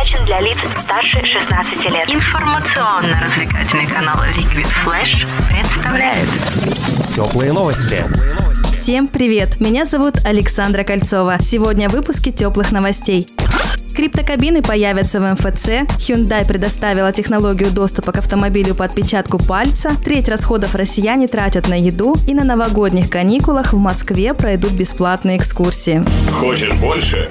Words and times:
предназначен 0.00 0.24
для 0.24 0.40
лиц 0.40 0.58
старше 0.84 1.24
16 1.24 1.84
лет. 1.90 2.08
Информационно-развлекательный 2.08 3.86
канал 3.86 4.16
Liquid 4.36 4.66
Flash 4.84 5.28
представляет 5.48 6.28
Теплые 7.14 7.52
новости. 7.52 8.04
Всем 8.72 9.08
привет! 9.08 9.60
Меня 9.60 9.84
зовут 9.84 10.24
Александра 10.24 10.84
Кольцова. 10.84 11.38
Сегодня 11.40 11.88
в 11.88 11.92
выпуске 11.92 12.30
теплых 12.30 12.72
новостей. 12.72 13.26
Криптокабины 13.94 14.62
появятся 14.62 15.20
в 15.20 15.32
МФЦ, 15.32 15.68
Hyundai 15.98 16.46
предоставила 16.46 17.12
технологию 17.12 17.70
доступа 17.70 18.12
к 18.12 18.18
автомобилю 18.18 18.74
по 18.74 18.84
отпечатку 18.84 19.38
пальца, 19.38 19.90
треть 20.02 20.28
расходов 20.28 20.74
россияне 20.74 21.26
тратят 21.28 21.68
на 21.68 21.74
еду 21.74 22.14
и 22.26 22.32
на 22.32 22.44
новогодних 22.44 23.10
каникулах 23.10 23.72
в 23.72 23.78
Москве 23.78 24.32
пройдут 24.32 24.72
бесплатные 24.72 25.36
экскурсии. 25.36 26.02
Хочешь 26.32 26.72
больше? 26.72 27.30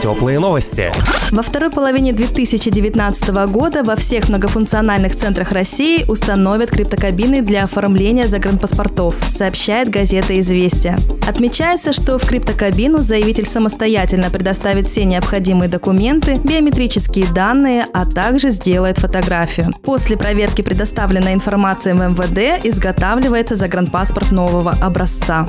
Теплые 0.00 0.38
новости. 0.38 0.92
Во 1.32 1.42
второй 1.42 1.70
половине 1.70 2.12
2019 2.12 3.28
года 3.50 3.82
во 3.82 3.96
всех 3.96 4.28
многофункциональных 4.28 5.16
центрах 5.16 5.50
России 5.50 6.04
установят 6.06 6.70
криптокабины 6.70 7.42
для 7.42 7.64
оформления 7.64 8.28
загранпаспортов, 8.28 9.16
сообщает 9.30 9.90
газета 9.90 10.38
«Известия». 10.40 10.96
Отмечается, 11.26 11.92
что 11.92 12.16
в 12.18 12.26
криптокабину 12.26 12.98
заявитель 12.98 13.46
самостоятельно 13.46 14.30
предоставит 14.30 14.88
все 14.88 15.04
необходимые 15.04 15.68
документы, 15.68 16.36
биометрические 16.36 17.26
данные, 17.34 17.84
а 17.92 18.06
также 18.06 18.50
сделает 18.50 18.98
фотографию. 18.98 19.72
После 19.82 20.16
проверки 20.16 20.62
предоставленной 20.62 21.34
информации 21.34 21.92
в 21.92 21.96
МВД 21.96 22.64
изготавливается 22.64 23.56
загранпаспорт 23.56 24.30
нового 24.30 24.76
образца. 24.80 25.44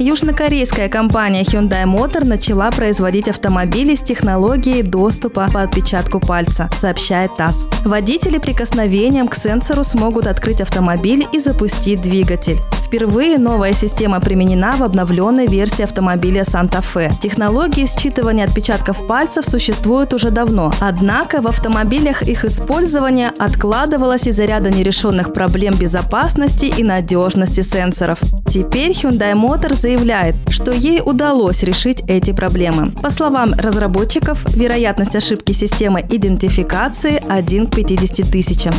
Южнокорейская 0.00 0.88
компания 0.88 1.42
Hyundai 1.42 1.84
Motor 1.84 2.24
начала 2.24 2.70
производить 2.70 3.28
автомобили 3.28 3.96
с 3.96 4.00
технологией 4.00 4.82
доступа 4.82 5.48
по 5.52 5.62
отпечатку 5.62 6.20
пальца, 6.20 6.70
сообщает 6.72 7.34
ТАСС. 7.34 7.66
Водители 7.84 8.38
прикосновением 8.38 9.26
к 9.26 9.34
сенсору 9.34 9.82
смогут 9.82 10.28
открыть 10.28 10.60
автомобиль 10.60 11.26
и 11.32 11.40
запустить 11.40 12.00
двигатель. 12.00 12.60
Впервые 12.88 13.36
новая 13.36 13.74
система 13.74 14.18
применена 14.18 14.72
в 14.72 14.82
обновленной 14.82 15.46
версии 15.46 15.82
автомобиля 15.82 16.40
Fe. 16.40 17.12
Технологии 17.20 17.84
считывания 17.84 18.44
отпечатков 18.44 19.06
пальцев 19.06 19.44
существуют 19.44 20.14
уже 20.14 20.30
давно, 20.30 20.72
однако 20.80 21.42
в 21.42 21.46
автомобилях 21.48 22.22
их 22.22 22.46
использование 22.46 23.30
откладывалось 23.38 24.26
из-за 24.26 24.46
ряда 24.46 24.70
нерешенных 24.70 25.34
проблем 25.34 25.74
безопасности 25.74 26.64
и 26.64 26.82
надежности 26.82 27.60
сенсоров. 27.60 28.20
Теперь 28.50 28.92
Hyundai 28.92 29.34
Motor 29.34 29.74
заявляет, 29.74 30.36
что 30.48 30.70
ей 30.70 31.02
удалось 31.04 31.62
решить 31.64 32.02
эти 32.08 32.32
проблемы. 32.32 32.88
По 33.02 33.10
словам 33.10 33.52
разработчиков, 33.52 34.42
вероятность 34.56 35.14
ошибки 35.14 35.52
системы 35.52 36.00
идентификации 36.08 37.22
1 37.28 37.66
к 37.66 37.74
50 37.74 38.30
тысячам. 38.30 38.72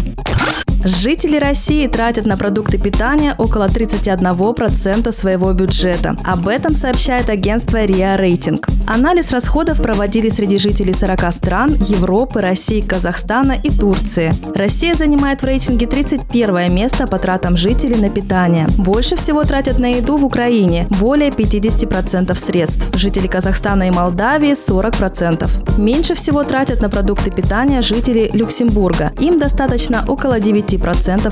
Жители 0.84 1.38
России 1.38 1.88
тратят 1.88 2.26
на 2.26 2.38
продукты 2.38 2.78
питания 2.78 3.36
около 3.38 3.68
31% 3.68 5.12
своего 5.12 5.52
бюджета. 5.52 6.16
Об 6.24 6.48
этом 6.48 6.74
сообщает 6.74 7.30
агентство 7.30 7.84
РИА 7.84 8.16
Рейтинг. 8.16 8.66
Анализ 8.88 9.32
расходов 9.32 9.82
проводили 9.82 10.30
среди 10.30 10.58
жителей 10.58 10.94
40 10.94 11.34
стран 11.34 11.74
Европы, 11.74 12.40
России, 12.42 12.80
Казахстана 12.80 13.58
и 13.62 13.70
Турции. 13.70 14.32
Россия 14.56 14.94
занимает 14.94 15.42
в 15.42 15.46
рейтинге 15.46 15.86
31 15.86 16.74
место 16.74 17.08
по 17.08 17.20
тратам 17.20 17.58
жителей 17.58 17.98
на 17.98 18.10
питание. 18.10 18.68
Больше 18.78 19.18
всего 19.18 19.44
тратят 19.44 19.80
на 19.80 19.88
еду 19.88 20.16
в 20.16 20.26
Украине– 20.26 20.86
более 21.00 21.30
50% 21.30 22.34
средств. 22.38 22.98
Жители 22.98 23.28
Казахстана 23.28 23.84
и 23.84 23.92
Молдавии– 23.92 24.52
40%. 24.54 25.80
Меньше 25.80 26.16
всего 26.16 26.44
тратят 26.44 26.82
на 26.82 26.90
продукты 26.90 27.32
питания 27.32 27.82
жители 27.82 28.30
Люксембурга. 28.34 29.12
Им 29.20 29.40
достаточно 29.40 30.06
около 30.08 30.40
9% 30.40 30.69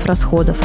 расходов. 0.06 0.56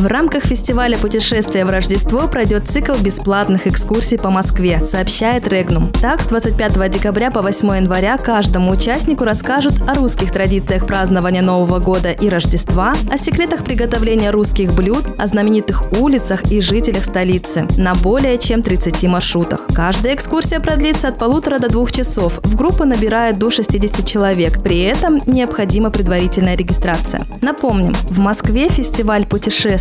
В 0.00 0.06
рамках 0.06 0.44
фестиваля 0.44 0.96
путешествия 0.96 1.66
в 1.66 1.68
Рождество 1.68 2.20
пройдет 2.20 2.66
цикл 2.66 2.94
бесплатных 2.94 3.66
экскурсий 3.66 4.16
по 4.16 4.30
Москве, 4.30 4.82
сообщает 4.82 5.46
Регнум. 5.46 5.92
Так, 6.00 6.22
с 6.22 6.26
25 6.26 6.90
декабря 6.90 7.30
по 7.30 7.42
8 7.42 7.76
января 7.76 8.16
каждому 8.16 8.72
участнику 8.72 9.24
расскажут 9.24 9.74
о 9.86 9.92
русских 9.92 10.32
традициях 10.32 10.86
празднования 10.86 11.42
Нового 11.42 11.80
года 11.80 12.12
и 12.12 12.30
Рождества, 12.30 12.94
о 13.10 13.18
секретах 13.18 13.62
приготовления 13.62 14.30
русских 14.30 14.72
блюд, 14.72 15.04
о 15.18 15.26
знаменитых 15.26 15.92
улицах 16.00 16.50
и 16.50 16.62
жителях 16.62 17.04
столицы 17.04 17.68
на 17.76 17.92
более 17.92 18.38
чем 18.38 18.62
30 18.62 19.02
маршрутах. 19.02 19.66
Каждая 19.74 20.14
экскурсия 20.14 20.60
продлится 20.60 21.08
от 21.08 21.18
полутора 21.18 21.58
до 21.58 21.68
двух 21.68 21.92
часов. 21.92 22.40
В 22.42 22.56
группу 22.56 22.84
набирает 22.86 23.36
до 23.36 23.50
60 23.50 24.06
человек. 24.06 24.62
При 24.62 24.80
этом 24.80 25.18
необходима 25.26 25.90
предварительная 25.90 26.56
регистрация. 26.56 27.20
Напомним, 27.42 27.92
в 28.08 28.18
Москве 28.18 28.70
фестиваль 28.70 29.26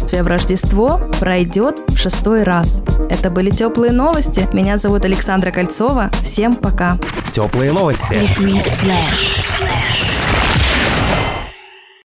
путешествия 0.09 0.24
в 0.24 0.28
Рождество 0.28 1.02
пройдет 1.20 1.81
в 1.88 1.97
шестой 1.97 2.44
раз. 2.44 2.84
Это 3.09 3.30
были 3.30 3.50
теплые 3.52 3.92
новости. 3.92 4.47
Меня 4.53 4.78
зовут 4.78 5.06
Александра 5.06 5.52
Кольцова. 5.52 6.09
Всем 6.24 6.56
пока. 6.56 6.97
Теплые 7.31 7.72
новости. 7.72 8.14
Liquid 8.14 8.66
Flash. 8.66 9.89